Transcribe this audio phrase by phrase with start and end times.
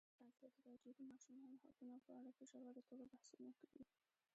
[0.29, 3.83] ازادي راډیو د د ماشومانو حقونه په اړه په ژوره توګه بحثونه کړي.